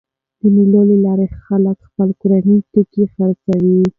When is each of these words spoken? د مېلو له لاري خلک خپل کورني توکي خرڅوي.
د 0.39 0.41
مېلو 0.55 0.81
له 0.89 0.97
لاري 1.05 1.27
خلک 1.43 1.77
خپل 1.87 2.09
کورني 2.21 2.57
توکي 2.71 3.03
خرڅوي. 3.13 3.81